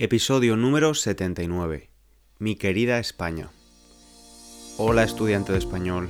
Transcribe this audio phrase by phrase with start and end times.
[0.00, 1.90] Episodio número 79.
[2.38, 3.48] Mi querida España.
[4.76, 6.08] Hola estudiante de español.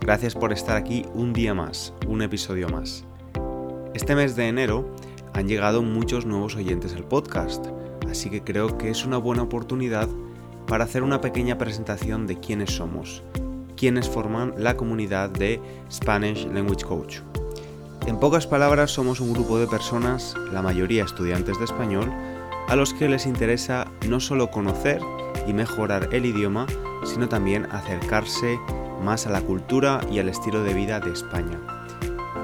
[0.00, 3.04] Gracias por estar aquí un día más, un episodio más.
[3.92, 4.96] Este mes de enero
[5.34, 7.66] han llegado muchos nuevos oyentes al podcast,
[8.10, 10.08] así que creo que es una buena oportunidad
[10.66, 13.22] para hacer una pequeña presentación de quiénes somos,
[13.76, 15.60] quiénes forman la comunidad de
[15.90, 17.18] Spanish Language Coach.
[18.06, 22.10] En pocas palabras, somos un grupo de personas, la mayoría estudiantes de español,
[22.68, 25.00] a los que les interesa no solo conocer
[25.46, 26.66] y mejorar el idioma,
[27.04, 28.58] sino también acercarse
[29.02, 31.58] más a la cultura y al estilo de vida de España.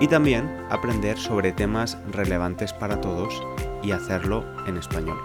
[0.01, 3.43] Y también aprender sobre temas relevantes para todos
[3.83, 5.19] y hacerlo en español.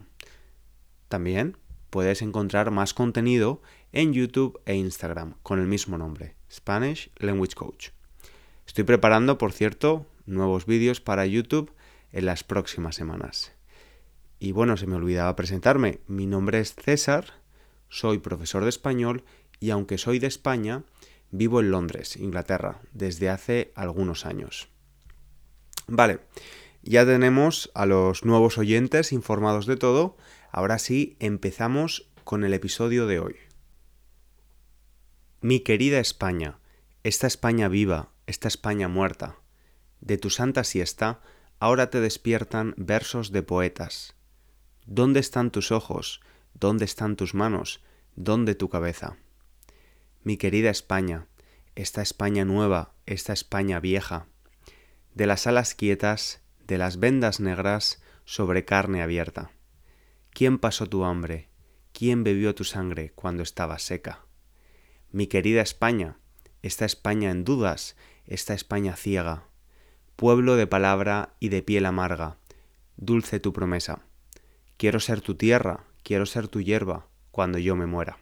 [1.10, 1.58] También
[1.90, 7.90] puedes encontrar más contenido en YouTube e Instagram con el mismo nombre, Spanish Language Coach.
[8.66, 11.74] Estoy preparando, por cierto, nuevos vídeos para YouTube
[12.12, 13.52] en las próximas semanas.
[14.40, 16.00] Y bueno, se me olvidaba presentarme.
[16.08, 17.26] Mi nombre es César,
[17.90, 19.24] soy profesor de español
[19.60, 20.84] y aunque soy de España,
[21.30, 24.73] vivo en Londres, Inglaterra, desde hace algunos años.
[25.88, 26.20] Vale,
[26.82, 30.18] ya tenemos a los nuevos oyentes informados de todo.
[30.52, 33.36] Ahora sí, empezamos con el episodio de hoy.
[35.42, 36.60] Mi querida España,
[37.04, 39.38] esta España viva, esta España muerta,
[40.00, 41.22] de tu santa siesta,
[41.60, 44.16] ahora te despiertan versos de poetas.
[44.86, 46.22] ¿Dónde están tus ojos?
[46.54, 47.82] ¿Dónde están tus manos?
[48.16, 49.18] ¿Dónde tu cabeza?
[50.24, 51.28] Mi querida España,
[51.76, 54.28] esta España nueva, esta España vieja,
[55.16, 59.52] de las alas quietas, de las vendas negras sobre carne abierta.
[60.32, 61.50] ¿Quién pasó tu hambre?
[61.92, 64.26] ¿Quién bebió tu sangre cuando estaba seca?
[65.12, 66.18] Mi querida España,
[66.64, 69.48] esta España en dudas, esta España ciega,
[70.16, 72.38] pueblo de palabra y de piel amarga,
[72.98, 74.06] dulce tu promesa.
[74.78, 78.18] Quiero ser tu tierra, quiero ser tu hierba, cuando yo me muera.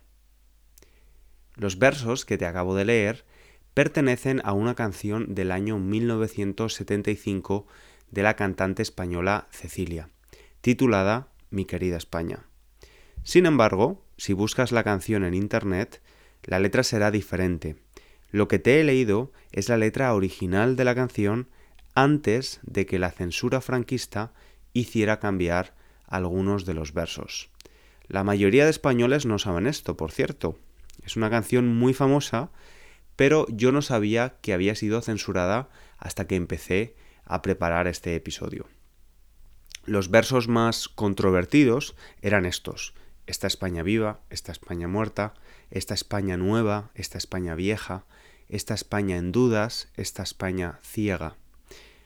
[1.55, 3.25] Los versos que te acabo de leer
[3.73, 7.67] pertenecen a una canción del año 1975
[8.11, 10.09] de la cantante española Cecilia,
[10.61, 12.45] titulada Mi querida España.
[13.23, 16.01] Sin embargo, si buscas la canción en Internet,
[16.43, 17.77] la letra será diferente.
[18.31, 21.47] Lo que te he leído es la letra original de la canción
[21.93, 24.33] antes de que la censura franquista
[24.73, 25.73] hiciera cambiar
[26.07, 27.49] algunos de los versos.
[28.07, 30.57] La mayoría de españoles no saben esto, por cierto.
[31.03, 32.51] Es una canción muy famosa
[33.21, 38.67] pero yo no sabía que había sido censurada hasta que empecé a preparar este episodio.
[39.85, 42.95] Los versos más controvertidos eran estos.
[43.27, 45.35] Esta España viva, esta España muerta,
[45.69, 48.05] esta España nueva, esta España vieja,
[48.49, 51.35] esta España en dudas, esta España ciega.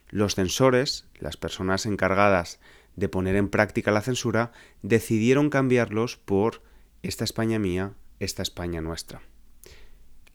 [0.09, 2.59] Los censores, las personas encargadas
[2.97, 4.51] de poner en práctica la censura,
[4.81, 6.61] decidieron cambiarlos por
[7.03, 9.21] esta España mía, esta España nuestra.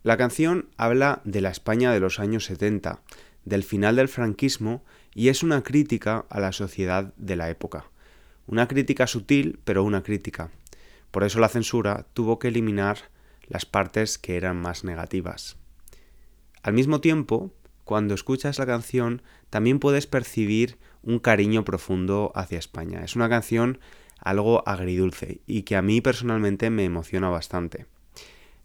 [0.02, 3.02] La canción habla de la España de los años 70,
[3.44, 4.82] del final del franquismo,
[5.14, 7.84] y es una crítica a la sociedad de la época.
[8.46, 10.50] Una crítica sutil, pero una crítica.
[11.10, 12.96] Por eso la censura tuvo que eliminar
[13.46, 15.58] las partes que eran más negativas.
[16.62, 17.52] Al mismo tiempo,
[17.84, 23.04] cuando escuchas la canción, también puedes percibir un cariño profundo hacia España.
[23.04, 23.80] Es una canción
[24.18, 27.86] algo agridulce y que a mí personalmente me emociona bastante.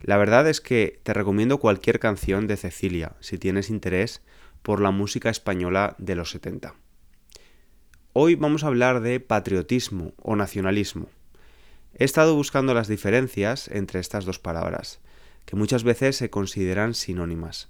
[0.06, 4.22] La verdad es que te recomiendo cualquier canción de Cecilia si tienes interés
[4.62, 6.76] por la música española de los 70.
[8.14, 11.10] Hoy vamos a hablar de patriotismo o nacionalismo.
[11.96, 15.00] He estado buscando las diferencias entre estas dos palabras,
[15.46, 17.70] que muchas veces se consideran sinónimas.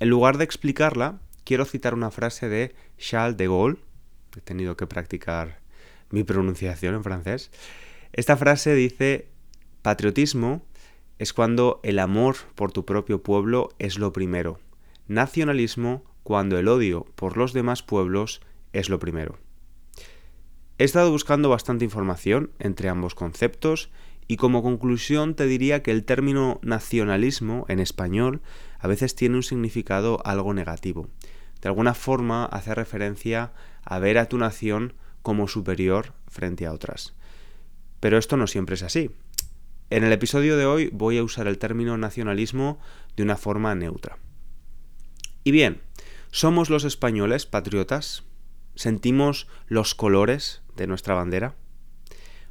[0.00, 3.78] En lugar de explicarla, quiero citar una frase de Charles de Gaulle,
[4.36, 5.60] he tenido que practicar
[6.10, 7.52] mi pronunciación en francés.
[8.12, 9.28] Esta frase dice,
[9.82, 10.66] patriotismo
[11.18, 14.58] es cuando el amor por tu propio pueblo es lo primero.
[15.08, 18.40] Nacionalismo cuando el odio por los demás pueblos
[18.72, 19.38] es lo primero.
[20.78, 23.90] He estado buscando bastante información entre ambos conceptos
[24.28, 28.42] y como conclusión te diría que el término nacionalismo en español
[28.78, 31.08] a veces tiene un significado algo negativo.
[31.62, 33.52] De alguna forma hace referencia
[33.82, 37.14] a ver a tu nación como superior frente a otras.
[38.00, 39.10] Pero esto no siempre es así.
[39.88, 42.80] En el episodio de hoy voy a usar el término nacionalismo
[43.16, 44.18] de una forma neutra.
[45.44, 45.80] Y bien,
[46.32, 48.24] ¿somos los españoles patriotas?
[48.74, 51.54] ¿Sentimos los colores de nuestra bandera?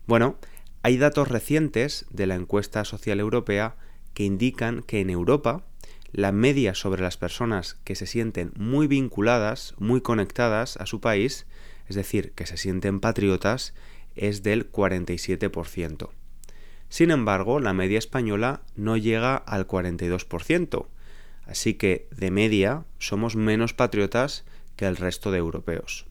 [0.08, 0.38] Bueno,
[0.82, 3.76] hay datos recientes de la encuesta social europea
[4.14, 5.66] que indican que en Europa
[6.14, 11.48] la media sobre las personas que se sienten muy vinculadas, muy conectadas a su país,
[11.90, 13.74] es decir, que se sienten patriotas,
[14.16, 16.12] es del 47%.
[16.96, 20.88] Sin embargo, la media española no llega al 42%,
[21.46, 24.46] así que de media somos menos patriotas
[24.78, 26.06] que el resto de europeos.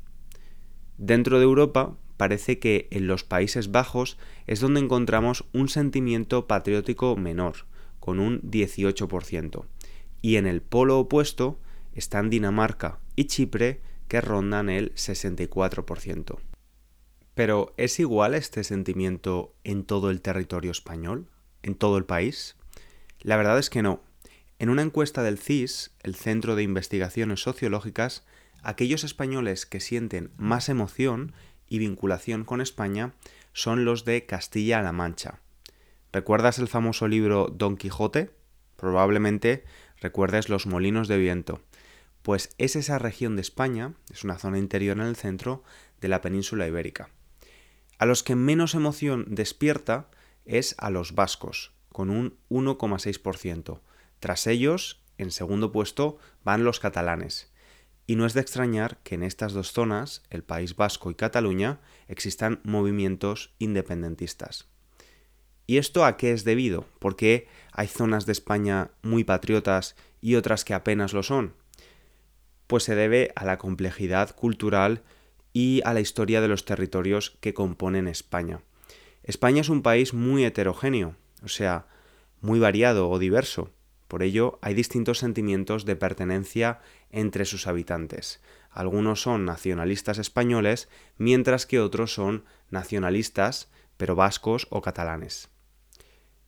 [0.98, 7.16] Dentro de Europa parece que en los Países Bajos es donde encontramos un sentimiento patriótico
[7.16, 7.64] menor,
[7.98, 9.64] con un 18%,
[10.20, 11.58] y en el polo opuesto
[11.94, 16.40] están Dinamarca y Chipre que rondan el 64%.
[17.34, 21.28] Pero ¿es igual este sentimiento en todo el territorio español?
[21.62, 22.56] ¿En todo el país?
[23.20, 24.00] La verdad es que no.
[24.60, 28.24] En una encuesta del CIS, el Centro de Investigaciones Sociológicas,
[28.62, 31.32] aquellos españoles que sienten más emoción
[31.68, 33.14] y vinculación con España
[33.52, 35.40] son los de Castilla-La Mancha.
[36.12, 38.30] ¿Recuerdas el famoso libro Don Quijote?
[38.76, 39.64] Probablemente
[40.00, 41.60] recuerdes los molinos de viento.
[42.22, 45.64] Pues es esa región de España, es una zona interior en el centro
[46.00, 47.10] de la península ibérica.
[47.98, 50.08] A los que menos emoción despierta
[50.44, 53.80] es a los vascos, con un 1,6%.
[54.18, 57.52] Tras ellos, en segundo puesto, van los catalanes.
[58.06, 61.80] Y no es de extrañar que en estas dos zonas, el País Vasco y Cataluña,
[62.08, 64.68] existan movimientos independentistas.
[65.66, 66.86] ¿Y esto a qué es debido?
[66.98, 71.54] ¿Por qué hay zonas de España muy patriotas y otras que apenas lo son?
[72.66, 75.02] Pues se debe a la complejidad cultural
[75.54, 78.60] y a la historia de los territorios que componen España.
[79.22, 81.86] España es un país muy heterogéneo, o sea,
[82.42, 83.70] muy variado o diverso.
[84.08, 86.80] Por ello, hay distintos sentimientos de pertenencia
[87.10, 88.42] entre sus habitantes.
[88.70, 95.48] Algunos son nacionalistas españoles, mientras que otros son nacionalistas, pero vascos o catalanes.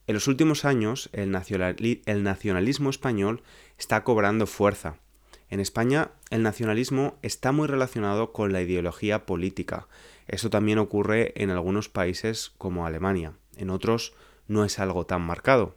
[0.09, 3.43] En los últimos años, el, nacionalismo español
[3.79, 4.99] está cobrando fuerza,
[5.49, 9.87] en España el nacionalismo está muy relacionado con la ideología política.
[10.27, 13.35] Eso también ocurre en algunos países como Alemania.
[13.57, 14.15] En otros
[14.49, 15.77] no es algo tan marcado.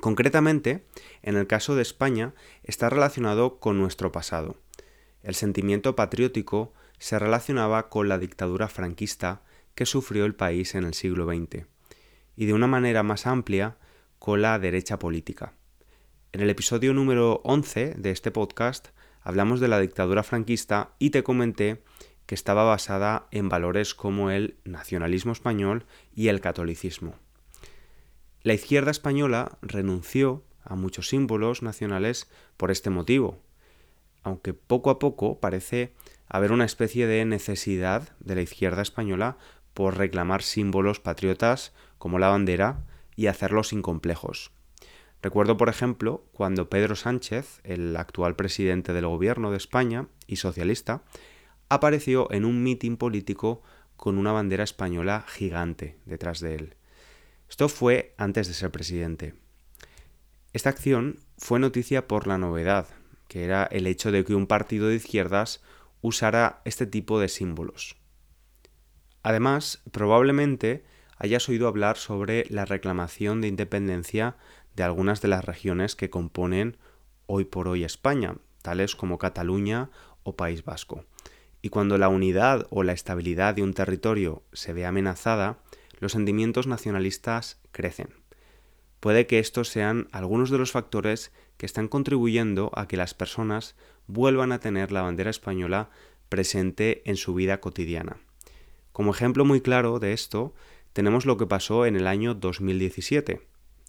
[0.00, 0.84] Concretamente,
[1.22, 4.56] en el caso de España, está relacionado con nuestro pasado.
[5.22, 9.42] El sentimiento patriótico se relacionaba con la dictadura franquista
[9.74, 11.66] que sufrió el país en el siglo XX,
[12.36, 13.76] y de una manera más amplia
[14.18, 15.54] con la derecha política.
[16.30, 18.88] En el episodio número 11 de este podcast
[19.22, 21.82] hablamos de la dictadura franquista y te comenté
[22.26, 27.14] que estaba basada en valores como el nacionalismo español y el catolicismo.
[28.42, 33.38] La izquierda española renunció a muchos símbolos nacionales por este motivo,
[34.22, 35.94] aunque poco a poco parece
[36.28, 39.38] haber una especie de necesidad de la izquierda española
[39.72, 42.84] por reclamar símbolos patriotas como la bandera
[43.16, 44.52] y hacerlos incomplejos.
[45.22, 51.02] Recuerdo, por ejemplo, cuando Pedro Sánchez, el actual presidente del gobierno de España y socialista,
[51.68, 53.62] apareció en un mitin político
[53.96, 56.76] con una bandera española gigante detrás de él.
[57.50, 59.34] Esto fue antes de ser presidente.
[60.52, 62.86] Esta acción fue noticia por la novedad,
[63.26, 65.62] que era el hecho de que un partido de izquierdas
[66.00, 67.96] usara este tipo de símbolos.
[69.22, 70.84] Además, probablemente
[71.16, 74.36] hayas oído hablar sobre la reclamación de independencia
[74.78, 76.76] de algunas de las regiones que componen
[77.26, 79.90] hoy por hoy España, tales como Cataluña
[80.22, 81.04] o País Vasco.
[81.60, 85.58] Y cuando la unidad o la estabilidad de un territorio se ve amenazada,
[85.98, 88.10] los sentimientos nacionalistas crecen.
[89.00, 93.74] Puede que estos sean algunos de los factores que están contribuyendo a que las personas
[94.06, 95.90] vuelvan a tener la bandera española
[96.28, 98.18] presente en su vida cotidiana.
[98.92, 100.54] Como ejemplo muy claro de esto,
[100.92, 103.40] tenemos lo que pasó en el año 2017.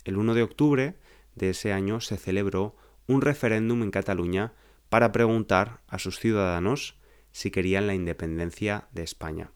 [0.10, 0.96] El 1 de octubre
[1.36, 2.75] de ese año se celebró
[3.06, 4.54] un referéndum en Cataluña
[4.89, 6.98] para preguntar a sus ciudadanos
[7.32, 9.51] si querían la independencia de España.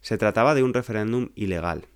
[0.00, 1.88] Se trataba de un referéndum ilegal,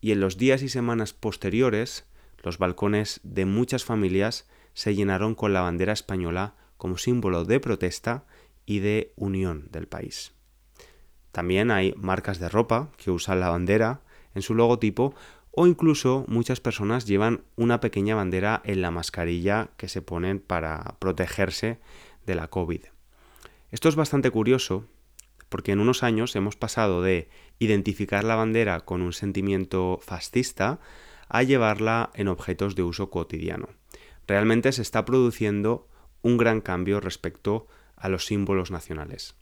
[0.00, 2.06] y en los días y semanas posteriores
[2.40, 8.26] los balcones de muchas familias se llenaron con la bandera española como símbolo de protesta
[8.64, 10.34] y de unión del país.
[11.32, 14.02] También hay marcas de ropa que usan la bandera
[14.36, 15.16] en su logotipo
[15.56, 20.96] o incluso muchas personas llevan una pequeña bandera en la mascarilla que se ponen para
[20.98, 21.78] protegerse
[22.26, 22.82] de la COVID.
[23.70, 24.86] Esto es bastante curioso
[25.48, 27.28] porque en unos años hemos pasado de
[27.60, 30.80] identificar la bandera con un sentimiento fascista
[31.28, 33.68] a llevarla en objetos de uso cotidiano.
[34.26, 35.88] Realmente se está produciendo
[36.22, 39.36] un gran cambio respecto a los símbolos nacionales.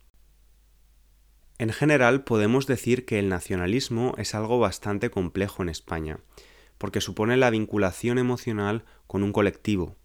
[1.63, 6.19] En general podemos decir que el nacionalismo es algo bastante complejo en España,
[6.77, 9.95] porque supone la vinculación emocional con un colectivo,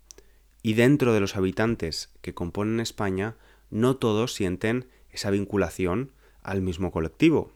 [0.62, 3.34] y dentro de los habitantes que componen España,
[3.70, 6.12] no todos sienten esa vinculación
[6.44, 7.50] al mismo colectivo.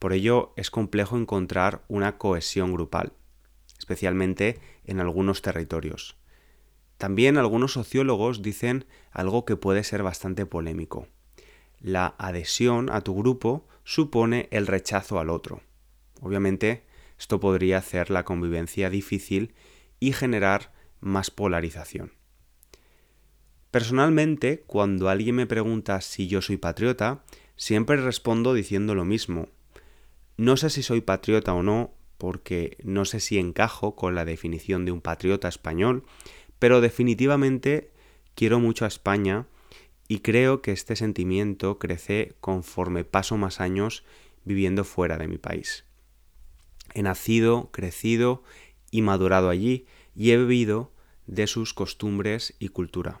[0.00, 3.12] Por ello es complejo encontrar una cohesión grupal,
[3.78, 6.16] especialmente en algunos territorios.
[6.98, 11.06] También algunos sociólogos dicen algo que puede ser bastante polémico.
[11.80, 15.62] La adhesión a tu grupo supone el rechazo al otro.
[16.20, 16.84] Obviamente,
[17.18, 19.54] esto podría hacer la convivencia difícil
[19.98, 22.12] y generar más polarización.
[23.70, 27.24] Personalmente, cuando alguien me pregunta si yo soy patriota,
[27.56, 29.48] siempre respondo diciendo lo mismo.
[30.36, 34.84] No sé si soy patriota o no, porque no sé si encajo con la definición
[34.84, 36.04] de un patriota español,
[36.58, 37.92] pero definitivamente
[38.34, 39.46] quiero mucho a España
[40.10, 44.02] y creo que este sentimiento crece conforme paso más años
[44.44, 45.84] viviendo fuera de mi país.
[46.94, 48.42] He nacido, crecido
[48.90, 49.86] y madurado allí
[50.16, 50.90] y he bebido
[51.28, 53.20] de sus costumbres y cultura.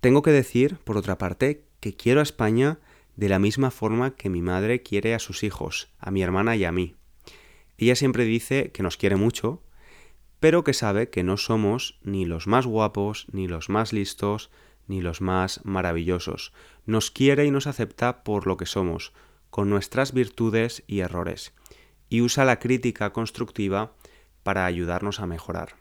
[0.00, 2.78] Tengo que decir, por otra parte, que quiero a España
[3.16, 6.62] de la misma forma que mi madre quiere a sus hijos, a mi hermana y
[6.62, 6.94] a mí.
[7.76, 9.64] Ella siempre dice que nos quiere mucho,
[10.38, 14.52] pero que sabe que no somos ni los más guapos, ni los más listos,
[14.86, 16.52] ni los más maravillosos.
[16.84, 19.12] Nos quiere y nos acepta por lo que somos,
[19.50, 21.52] con nuestras virtudes y errores,
[22.08, 23.94] y usa la crítica constructiva
[24.42, 25.76] para ayudarnos a mejorar.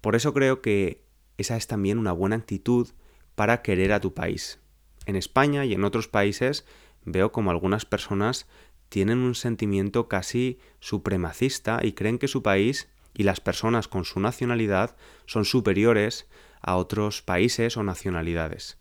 [0.00, 1.04] Por eso creo que
[1.38, 2.88] esa es también una buena actitud
[3.34, 4.60] para querer a tu país.
[5.06, 6.64] En España y en otros países
[7.04, 8.46] veo como algunas personas
[8.88, 14.20] tienen un sentimiento casi supremacista y creen que su país y las personas con su
[14.20, 16.28] nacionalidad son superiores
[16.62, 18.78] a otros países o nacionalidades.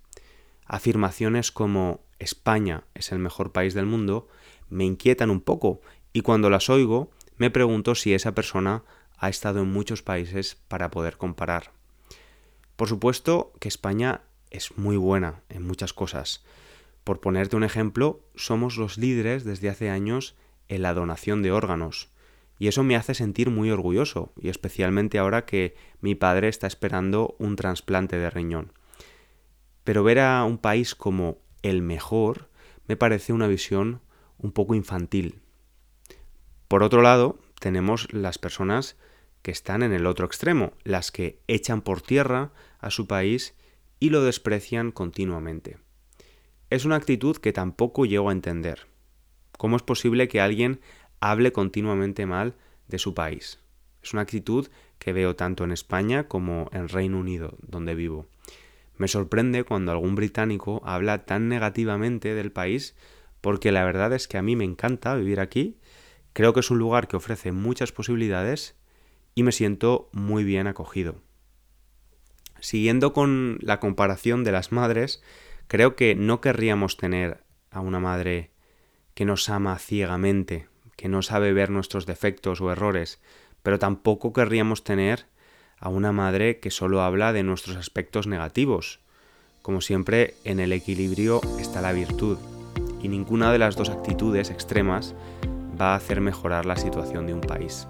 [0.65, 4.27] Afirmaciones como España es el mejor país del mundo
[4.69, 5.81] me inquietan un poco
[6.13, 8.83] y cuando las oigo me pregunto si esa persona
[9.17, 11.71] ha estado en muchos países para poder comparar.
[12.75, 16.43] Por supuesto que España es muy buena en muchas cosas.
[17.03, 20.35] Por ponerte un ejemplo, somos los líderes desde hace años
[20.69, 22.10] en la donación de órganos.
[22.61, 27.35] Y eso me hace sentir muy orgulloso, y especialmente ahora que mi padre está esperando
[27.39, 28.71] un trasplante de riñón.
[29.83, 32.51] Pero ver a un país como el mejor
[32.87, 34.01] me parece una visión
[34.37, 35.41] un poco infantil.
[36.67, 38.95] Por otro lado, tenemos las personas
[39.41, 43.55] que están en el otro extremo, las que echan por tierra a su país
[43.99, 45.79] y lo desprecian continuamente.
[46.69, 48.85] Es una actitud que tampoco llego a entender.
[49.57, 50.79] ¿Cómo es posible que alguien
[51.21, 52.55] hable continuamente mal
[52.87, 53.59] de su país.
[54.03, 54.67] Es una actitud
[54.99, 58.27] que veo tanto en España como en Reino Unido, donde vivo.
[58.97, 62.95] Me sorprende cuando algún británico habla tan negativamente del país
[63.41, 65.79] porque la verdad es que a mí me encanta vivir aquí,
[66.33, 68.75] creo que es un lugar que ofrece muchas posibilidades
[69.33, 71.15] y me siento muy bien acogido.
[72.59, 75.23] Siguiendo con la comparación de las madres,
[75.67, 78.51] creo que no querríamos tener a una madre
[79.15, 80.67] que nos ama ciegamente
[81.01, 83.19] que no sabe ver nuestros defectos o errores,
[83.63, 85.25] pero tampoco querríamos tener
[85.79, 88.99] a una madre que solo habla de nuestros aspectos negativos.
[89.63, 92.37] Como siempre, en el equilibrio está la virtud,
[93.01, 95.15] y ninguna de las dos actitudes extremas
[95.79, 97.87] va a hacer mejorar la situación de un país.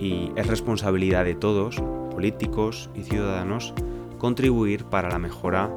[0.00, 1.76] Y es responsabilidad de todos,
[2.10, 3.74] políticos y ciudadanos,
[4.18, 5.72] contribuir para la mejora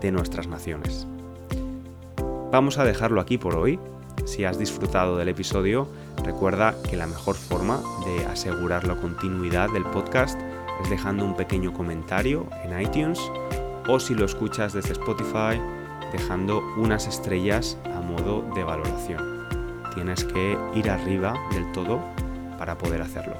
[0.00, 1.06] de nuestras naciones.
[2.50, 3.78] Vamos a dejarlo aquí por hoy.
[4.24, 5.88] Si has disfrutado del episodio,
[6.24, 10.40] recuerda que la mejor forma de asegurar la continuidad del podcast
[10.82, 13.20] es dejando un pequeño comentario en iTunes
[13.88, 15.60] o si lo escuchas desde Spotify,
[16.12, 19.46] dejando unas estrellas a modo de valoración.
[19.94, 22.00] Tienes que ir arriba del todo
[22.58, 23.36] para poder hacerlo.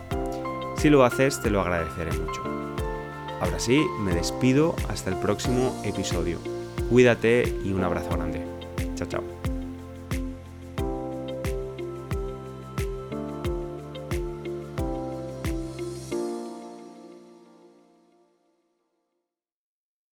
[0.77, 2.43] Si lo haces, te lo agradeceré mucho.
[3.41, 6.39] Ahora sí, me despido hasta el próximo episodio.
[6.89, 8.43] Cuídate y un abrazo grande.
[8.95, 9.46] Chao, chao.